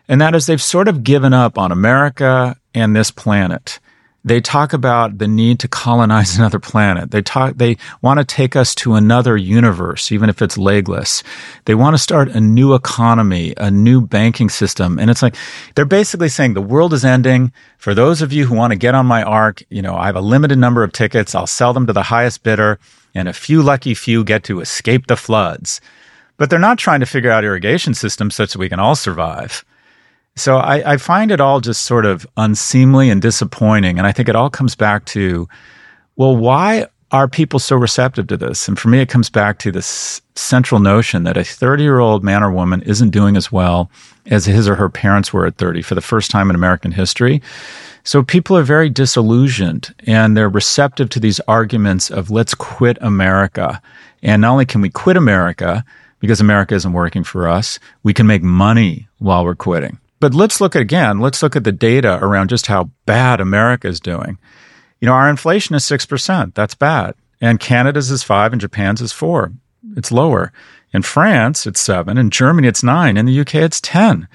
[0.08, 3.80] And that is they've sort of given up on America and this planet.
[4.26, 7.12] They talk about the need to colonize another planet.
[7.12, 11.24] They talk, they want to take us to another universe, even if it's legless.
[11.66, 14.98] They want to start a new economy, a new banking system.
[14.98, 15.36] And it's like,
[15.76, 17.52] they're basically saying the world is ending.
[17.78, 20.16] For those of you who want to get on my ark, you know, I have
[20.16, 21.36] a limited number of tickets.
[21.36, 22.80] I'll sell them to the highest bidder
[23.14, 25.82] and a few lucky few get to escape the floods.
[26.38, 29.64] But they're not trying to figure out irrigation systems such that we can all survive.
[30.36, 34.00] So I, I, find it all just sort of unseemly and disappointing.
[34.00, 35.48] And I think it all comes back to,
[36.16, 38.68] well, why are people so receptive to this?
[38.68, 42.24] And for me, it comes back to this central notion that a 30 year old
[42.24, 43.92] man or woman isn't doing as well
[44.26, 47.40] as his or her parents were at 30 for the first time in American history.
[48.04, 53.80] So people are very disillusioned and they're receptive to these arguments of let's quit America.
[54.24, 55.86] And not only can we quit America
[56.20, 60.00] because America isn't working for us, we can make money while we're quitting.
[60.24, 63.90] But let's look at again, let's look at the data around just how bad America
[63.90, 64.38] is doing.
[65.02, 66.54] You know, our inflation is 6%.
[66.54, 67.16] That's bad.
[67.42, 69.52] And Canada's is 5 and Japan's is 4.
[69.98, 70.54] It's lower.
[70.94, 72.18] In France, it's 7.
[72.18, 73.18] In Germany, it's 9.
[73.18, 74.30] In the UK, it's 10.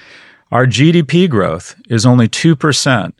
[0.53, 3.15] Our GDP growth is only 2%.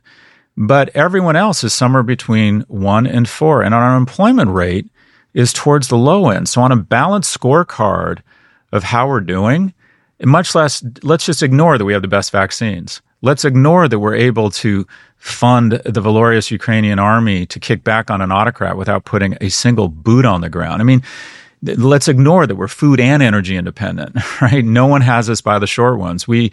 [0.59, 3.63] But everyone else is somewhere between 1 and 4.
[3.63, 4.91] And our unemployment rate
[5.33, 6.51] is towards the low end.
[6.51, 8.19] So on a balanced scorecard
[8.73, 9.73] of how we're doing,
[10.25, 13.01] much less, let's just ignore that we have the best vaccines.
[13.21, 18.21] Let's ignore that we're able to fund the valorous Ukrainian army to kick back on
[18.21, 20.81] an autocrat without putting a single boot on the ground.
[20.81, 21.03] I mean,
[21.63, 24.65] let's ignore that we're food and energy independent, right?
[24.65, 26.29] No one has us by the short ones.
[26.29, 26.53] We,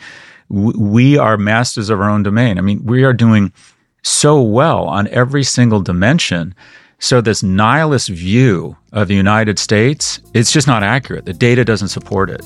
[0.49, 2.58] we are masters of our own domain.
[2.58, 3.54] I mean, we are doing
[4.01, 6.56] so well on every single dimension.
[6.99, 11.25] So this nihilist view of the United States, it's just not accurate.
[11.25, 12.41] The data doesn't support it.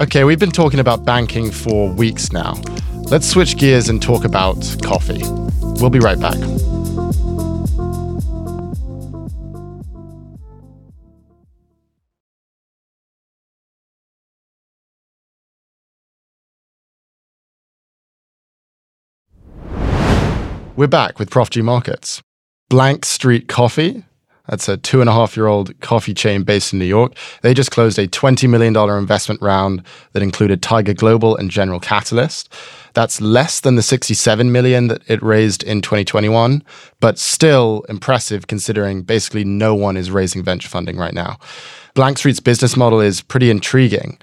[0.00, 2.54] Okay, we've been talking about banking for weeks now.
[3.10, 5.20] Let's switch gears and talk about coffee.
[5.80, 6.38] We'll be right back.
[20.76, 22.22] We're back with Prof G Markets.
[22.68, 24.04] Blank Street Coffee
[24.48, 27.14] that's a two and a half year old coffee chain based in New York.
[27.42, 29.82] They just closed a $20 million investment round
[30.12, 32.52] that included Tiger Global and General Catalyst.
[32.94, 36.64] That's less than the 67 million that it raised in 2021,
[37.00, 41.38] but still impressive considering basically no one is raising venture funding right now.
[41.94, 44.18] Blank Street's business model is pretty intriguing.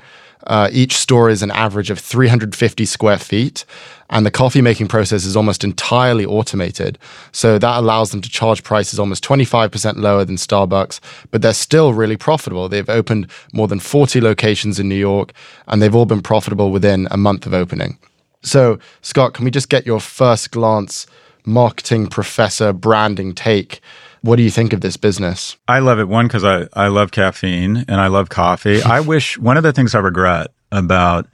[0.45, 3.65] Uh, each store is an average of 350 square feet,
[4.09, 6.99] and the coffee making process is almost entirely automated.
[7.31, 10.99] So that allows them to charge prices almost 25% lower than Starbucks,
[11.31, 12.69] but they're still really profitable.
[12.69, 15.33] They've opened more than 40 locations in New York,
[15.67, 17.97] and they've all been profitable within a month of opening.
[18.43, 21.07] So, Scott, can we just get your first glance
[21.45, 23.81] marketing professor branding take?
[24.25, 25.55] What do you think of this business?
[25.67, 26.07] I love it.
[26.07, 28.81] One, because I, I love caffeine and I love coffee.
[28.81, 31.27] I wish one of the things I regret about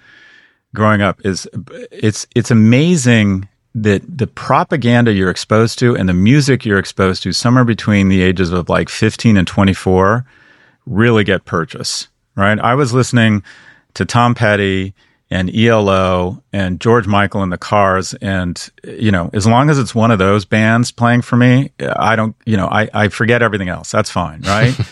[0.75, 1.47] growing up is
[1.89, 7.31] it's it's amazing that the propaganda you're exposed to and the music you're exposed to
[7.31, 10.25] somewhere between the ages of like 15 and 24
[10.85, 13.41] really get purchase right i was listening
[13.93, 14.93] to tom petty
[15.32, 19.95] and elo and george michael and the cars and you know as long as it's
[19.95, 23.69] one of those bands playing for me i don't you know i, I forget everything
[23.69, 24.77] else that's fine right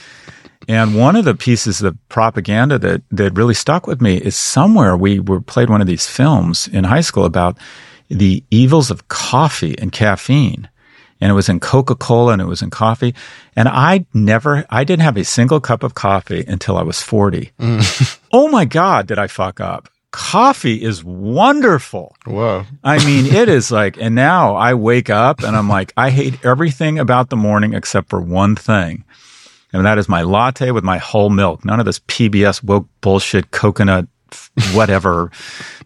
[0.70, 4.96] And one of the pieces of propaganda that, that really stuck with me is somewhere
[4.96, 7.58] we were played one of these films in high school about
[8.08, 10.70] the evils of coffee and caffeine.
[11.20, 13.16] And it was in Coca Cola and it was in coffee.
[13.56, 17.52] And I never, I didn't have a single cup of coffee until I was 40.
[17.60, 18.20] Mm.
[18.32, 19.90] oh my God, did I fuck up?
[20.12, 22.16] Coffee is wonderful.
[22.26, 22.66] Whoa.
[22.84, 26.44] I mean, it is like, and now I wake up and I'm like, I hate
[26.46, 29.04] everything about the morning except for one thing
[29.74, 31.64] and that is my latte with my whole milk.
[31.64, 34.08] None of this PBS woke bullshit coconut
[34.74, 35.32] whatever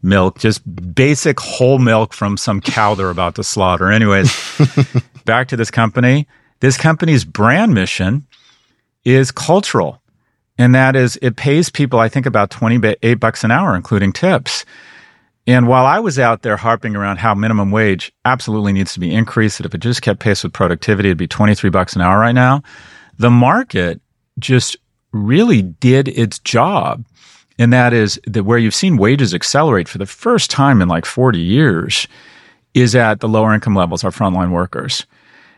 [0.01, 0.61] milk, just
[0.93, 3.89] basic whole milk from some cow they're about to slaughter.
[3.89, 4.33] Anyways,
[5.25, 6.27] back to this company.
[6.59, 8.27] This company's brand mission
[9.05, 10.01] is cultural.
[10.57, 14.65] And that is, it pays people, I think, about 28 bucks an hour, including tips.
[15.45, 19.13] And while I was out there harping around how minimum wage absolutely needs to be
[19.13, 22.19] increased, that if it just kept pace with productivity, it'd be 23 bucks an hour
[22.19, 22.61] right now
[23.17, 24.01] the market
[24.39, 24.77] just
[25.11, 27.05] really did its job.
[27.59, 31.05] And that is that where you've seen wages accelerate for the first time in like
[31.05, 32.07] 40 years
[32.73, 35.05] is at the lower income levels, our frontline workers.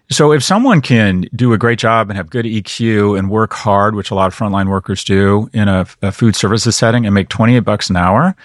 [0.09, 3.95] So if someone can do a great job and have good EQ and work hard,
[3.95, 7.29] which a lot of frontline workers do in a, a food services setting and make
[7.29, 8.35] 28 bucks an hour,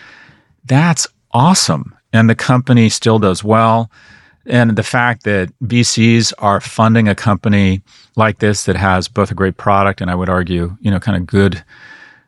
[0.64, 1.94] that's awesome.
[2.12, 3.90] And the company still does well
[4.46, 7.82] and the fact that VCs are funding a company
[8.16, 11.16] like this that has both a great product and I would argue, you know, kind
[11.16, 11.62] of good,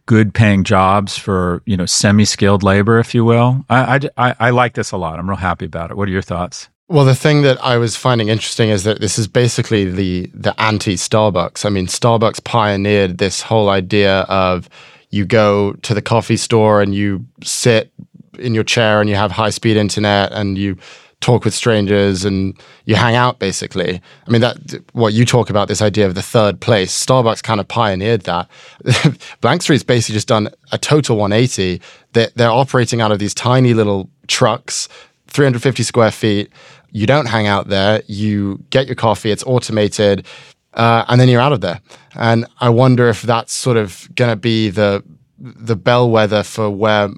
[0.06, 3.64] good paying jobs for you know semi skilled labor, if you will.
[3.70, 5.18] I, I I like this a lot.
[5.18, 5.96] I'm real happy about it.
[5.96, 6.68] What are your thoughts?
[6.88, 10.60] Well, the thing that I was finding interesting is that this is basically the the
[10.60, 11.64] anti Starbucks.
[11.64, 14.68] I mean, Starbucks pioneered this whole idea of
[15.10, 17.92] you go to the coffee store and you sit
[18.38, 20.76] in your chair and you have high speed internet and you
[21.20, 24.00] talk with strangers and you hang out basically.
[24.26, 24.56] I mean that
[24.92, 26.92] what you talk about this idea of the third place.
[26.92, 28.50] Starbucks kind of pioneered that.
[29.40, 31.80] Blank Street's basically just done a total 180.
[32.12, 34.88] They're, they're operating out of these tiny little trucks,
[35.32, 36.50] 350 square feet.
[36.90, 38.02] You don't hang out there.
[38.06, 39.30] You get your coffee.
[39.30, 40.26] It's automated.
[40.74, 41.80] Uh, and then you're out of there.
[42.14, 45.02] And I wonder if that's sort of going to be the
[45.38, 47.10] the bellwether for where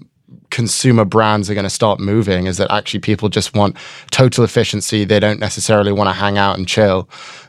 [0.51, 3.77] consumer brands are going to start moving is that actually people just want
[4.11, 5.05] total efficiency.
[5.05, 7.09] They don't necessarily want to hang out and chill.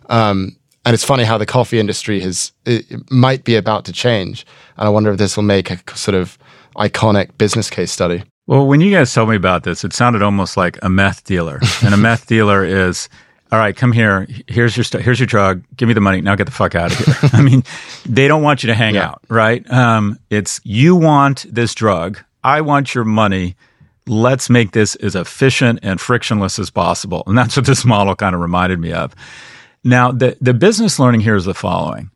[0.10, 2.52] Um, and it's funny how the coffee industry has
[3.10, 4.46] might be about to change.
[4.78, 6.38] And I wonder if this will make a sort of
[6.76, 8.24] iconic business case study.
[8.48, 11.60] Well, when you guys told me about this, it sounded almost like a meth dealer.
[11.84, 13.10] and a meth dealer is,
[13.52, 14.28] all right, come here.
[14.48, 15.64] Here's your st- here's your drug.
[15.76, 16.22] Give me the money.
[16.22, 17.30] Now get the fuck out of here.
[17.34, 17.64] I mean,
[18.06, 19.10] they don't want you to hang yeah.
[19.10, 19.70] out, right?
[19.72, 22.20] Um, it's you want this drug.
[22.44, 23.56] I want your money.
[24.08, 27.24] Let's make this as efficient and frictionless as possible.
[27.26, 29.16] And that's what this model kind of reminded me of.
[29.84, 32.12] Now, the, the business learning here is the following.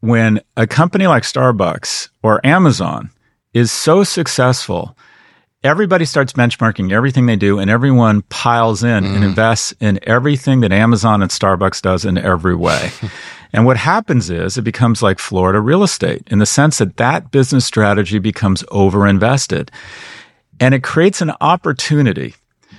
[0.00, 3.10] When a company like Starbucks or Amazon
[3.54, 4.96] is so successful,
[5.64, 9.14] everybody starts benchmarking everything they do and everyone piles in mm.
[9.14, 12.90] and invests in everything that Amazon and Starbucks does in every way.
[13.54, 17.30] And what happens is it becomes like Florida real estate in the sense that that
[17.30, 19.68] business strategy becomes overinvested.
[20.58, 22.34] And it creates an opportunity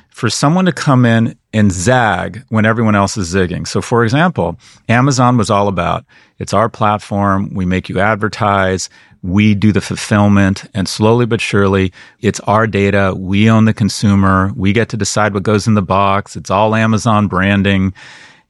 [0.09, 3.65] for someone to come in and zag when everyone else is zigging.
[3.65, 6.03] So, for example, Amazon was all about
[6.37, 8.89] it's our platform, we make you advertise,
[9.23, 14.51] we do the fulfillment, and slowly but surely, it's our data, we own the consumer,
[14.57, 17.93] we get to decide what goes in the box, it's all Amazon branding.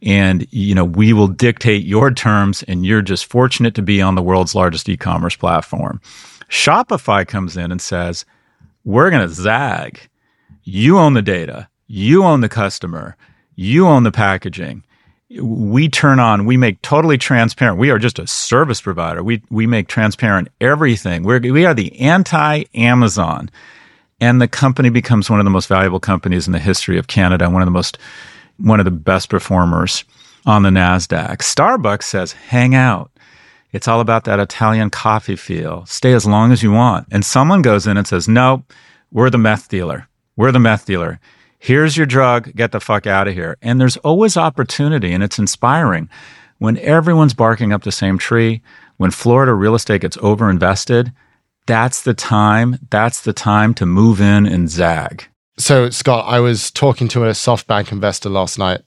[0.01, 4.15] And you know we will dictate your terms and you're just fortunate to be on
[4.15, 6.01] the world's largest e-commerce platform.
[6.49, 8.25] Shopify comes in and says
[8.83, 9.99] we're going to zag.
[10.63, 13.15] You own the data you own the customer
[13.55, 14.83] you own the packaging
[15.41, 17.79] we turn on, we make totally transparent.
[17.79, 19.23] We are just a service provider.
[19.23, 21.23] We we make transparent everything.
[21.23, 23.49] We're we are the anti Amazon,
[24.21, 27.49] and the company becomes one of the most valuable companies in the history of Canada.
[27.49, 27.97] One of the most
[28.57, 30.05] one of the best performers
[30.45, 31.37] on the Nasdaq.
[31.37, 33.11] Starbucks says, "Hang out."
[33.71, 35.85] It's all about that Italian coffee feel.
[35.85, 37.07] Stay as long as you want.
[37.11, 38.63] And someone goes in and says, "No,
[39.11, 40.07] we're the meth dealer.
[40.37, 41.19] We're the meth dealer."
[41.65, 43.57] Here's your drug, get the fuck out of here.
[43.59, 46.09] And there's always opportunity, and it's inspiring.
[46.59, 48.61] When everyone's barking up the same tree,
[48.97, 51.11] when Florida real estate gets overinvested,
[51.65, 55.25] that's the time, that's the time to move in and zag.
[55.57, 58.81] So, Scott, I was talking to a SoftBank investor last night,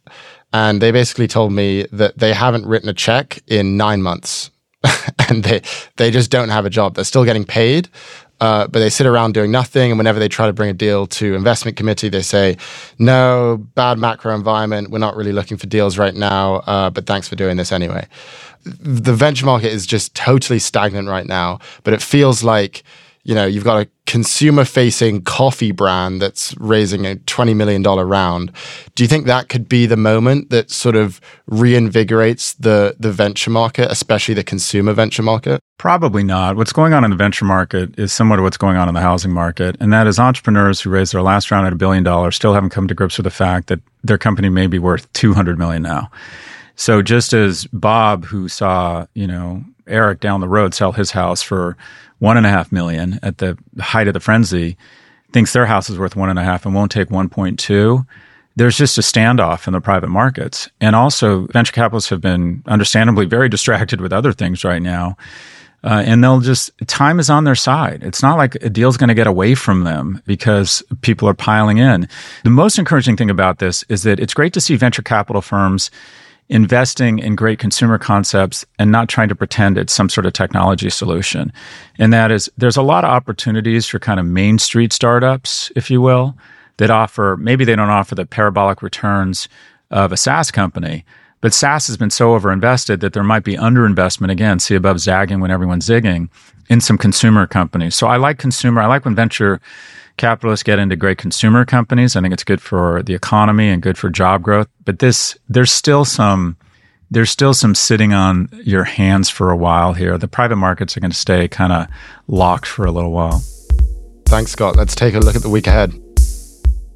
[0.53, 4.53] and they basically told me that they haven't written a check in nine months.
[5.29, 5.61] and they
[5.97, 6.95] they just don't have a job.
[6.95, 7.89] They're still getting paid,
[8.41, 9.91] uh, but they sit around doing nothing.
[9.91, 12.57] And whenever they try to bring a deal to investment committee, they say,
[12.99, 14.91] "No, bad macro environment.
[14.91, 16.57] We're not really looking for deals right now.
[16.67, 18.07] Uh, but thanks for doing this anyway."
[18.65, 21.59] The venture market is just totally stagnant right now.
[21.85, 22.83] But it feels like
[23.25, 28.53] you know, you've got a consumer facing coffee brand that's raising a $20 million round.
[28.95, 33.51] Do you think that could be the moment that sort of reinvigorates the, the venture
[33.51, 35.61] market, especially the consumer venture market?
[35.77, 36.57] Probably not.
[36.57, 39.01] What's going on in the venture market is similar to what's going on in the
[39.01, 39.77] housing market.
[39.79, 42.71] And that is entrepreneurs who raised their last round at a billion dollars still haven't
[42.71, 46.11] come to grips with the fact that their company may be worth 200 million now.
[46.77, 51.43] So just as Bob, who saw, you know, Eric down the road sell his house
[51.43, 51.77] for
[52.19, 54.77] one and a half million at the height of the frenzy
[55.33, 58.07] thinks their house is worth one and a half and won't take 1.2
[58.59, 60.69] there's just a standoff in the private markets.
[60.81, 65.17] And also venture capitalists have been understandably very distracted with other things right now.
[65.85, 68.03] Uh, and they'll just time is on their side.
[68.03, 71.79] It's not like a deal's going to get away from them because people are piling
[71.79, 72.09] in.
[72.43, 75.93] The most encouraging thing about this is that it's great to see venture capital firms
[76.49, 80.89] investing in great consumer concepts and not trying to pretend it's some sort of technology
[80.89, 81.53] solution.
[81.99, 85.91] And that is, there's a lot of opportunities for kind of main street startups, if
[85.91, 86.37] you will,
[86.79, 89.49] that offer, maybe they don't offer the parabolic returns
[89.91, 91.05] of a SaaS company,
[91.41, 95.41] but SaaS has been so overinvested that there might be underinvestment again, see above zagging
[95.41, 96.29] when everyone's zigging
[96.69, 97.95] in some consumer companies.
[97.95, 99.61] So I like consumer, I like when venture
[100.19, 102.15] capitalists get into great consumer companies.
[102.15, 104.69] I think it's good for the economy and good for job growth.
[104.85, 106.57] But this, there's still some,
[107.11, 110.19] there's still some sitting on your hands for a while here.
[110.19, 111.87] The private markets are going to stay kind of
[112.27, 113.43] locked for a little while.
[114.27, 114.77] Thanks, Scott.
[114.77, 115.95] Let's take a look at the week ahead.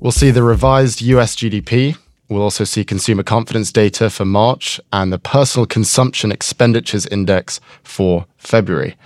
[0.01, 1.97] We'll see the revised US GDP.
[2.29, 8.27] We'll also see consumer confidence data for March and the personal consumption expenditures index for
[8.37, 8.97] February.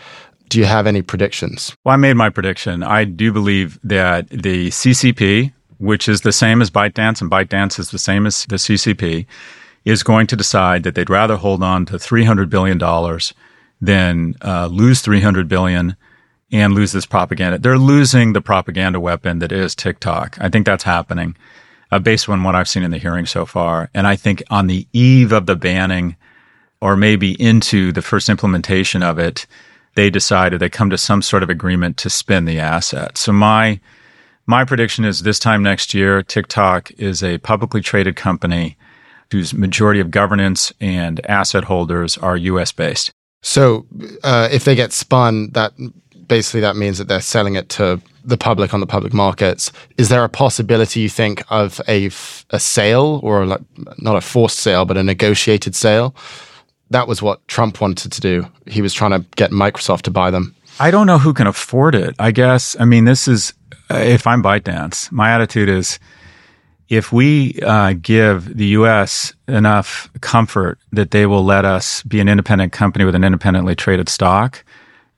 [0.49, 1.76] Do you have any predictions?
[1.84, 2.82] Well, I made my prediction.
[2.82, 7.90] I do believe that the CCP, which is the same as ByteDance, and ByteDance is
[7.90, 9.26] the same as the CCP,
[9.84, 12.78] is going to decide that they'd rather hold on to $300 billion
[13.80, 15.97] than uh, lose 300 billion
[16.53, 17.59] and lose this propaganda.
[17.59, 20.38] They're losing the propaganda weapon that is TikTok.
[20.40, 21.36] I think that's happening
[21.90, 23.90] uh, based on what I've seen in the hearing so far.
[23.94, 26.16] And I think on the eve of the banning,
[26.80, 29.47] or maybe into the first implementation of it,
[29.97, 33.18] they decided they come to some sort of agreement to spin the asset.
[33.18, 33.80] So my
[34.47, 38.76] my prediction is this time next year, TikTok is a publicly traded company
[39.32, 42.70] whose majority of governance and asset holders are U.S.
[42.70, 43.11] based.
[43.42, 43.86] So
[44.22, 45.72] uh, if they get spun, that
[46.28, 49.72] basically that means that they're selling it to the public on the public markets.
[49.99, 52.07] Is there a possibility you think of a,
[52.51, 53.61] a sale or like,
[53.99, 56.14] not a forced sale, but a negotiated sale?
[56.91, 58.47] That was what Trump wanted to do.
[58.66, 60.55] He was trying to get Microsoft to buy them.
[60.78, 62.14] I don't know who can afford it.
[62.18, 62.76] I guess.
[62.78, 63.55] I mean, this is
[63.91, 65.99] uh, if I'm ByteDance, my attitude is
[66.89, 69.32] if we uh, give the U.S.
[69.49, 74.09] enough comfort that they will let us be an independent company with an independently traded
[74.09, 74.64] stock,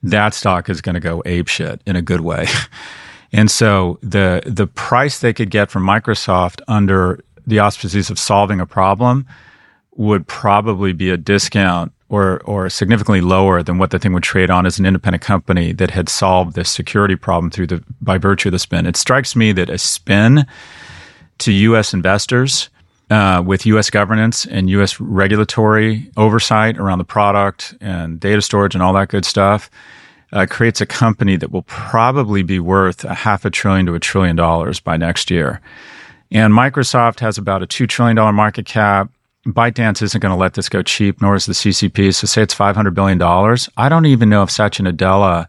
[0.01, 2.47] that stock is going to go apeshit in a good way.
[3.31, 8.59] and so the the price they could get from Microsoft under the auspices of solving
[8.59, 9.27] a problem
[9.95, 14.49] would probably be a discount or or significantly lower than what the thing would trade
[14.49, 18.49] on as an independent company that had solved this security problem through the by virtue
[18.49, 18.85] of the spin.
[18.85, 20.45] It strikes me that a spin
[21.39, 21.93] to U.S.
[21.93, 22.69] investors
[23.09, 23.89] uh, with U.S.
[23.89, 24.99] governance and U.S.
[24.99, 29.69] regulatory oversight around the product and data storage and all that good stuff
[30.31, 33.99] uh, creates a company that will probably be worth a half a trillion to a
[33.99, 35.61] trillion dollars by next year.
[36.31, 39.11] And Microsoft has about a $2 trillion market cap.
[39.53, 42.13] ByteDance isn't going to let this go cheap, nor is the CCP.
[42.13, 43.21] So say it's $500 billion.
[43.77, 45.47] I don't even know if Satya Nadella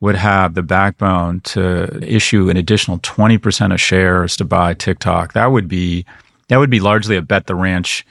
[0.00, 5.32] would have the backbone to issue an additional 20% of shares to buy TikTok.
[5.32, 6.04] That would be
[6.48, 8.04] that would be largely a bet the ranch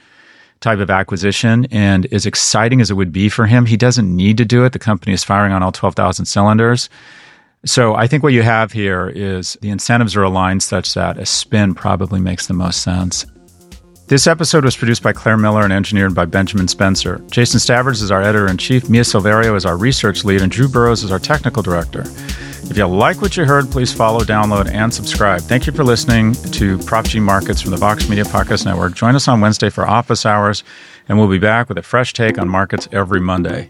[0.59, 1.68] type of acquisition.
[1.70, 4.72] And as exciting as it would be for him, he doesn't need to do it.
[4.72, 6.89] The company is firing on all 12,000 cylinders.
[7.66, 11.26] So I think what you have here is the incentives are aligned such that a
[11.26, 13.26] spin probably makes the most sense.
[14.08, 17.24] This episode was produced by Claire Miller and engineered by Benjamin Spencer.
[17.32, 20.68] Jason Stavridge is our editor in chief, Mia Silverio is our research lead, and Drew
[20.68, 22.01] Burrows is our technical director.
[22.70, 25.41] If you like what you heard, please follow, download, and subscribe.
[25.41, 28.93] Thank you for listening to Prof G Markets from the Vox Media Podcast Network.
[28.93, 30.64] Join us on Wednesday for office hours,
[31.08, 33.70] and we'll be back with a fresh take on markets every Monday.